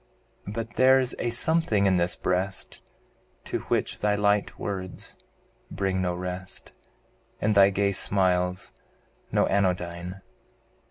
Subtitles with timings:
[0.47, 2.81] But there's a something in this breast,
[3.43, 5.15] To which thy light words
[5.69, 6.73] bring no rest.
[7.39, 8.73] And thy gay smiles
[9.31, 10.21] no anodyne.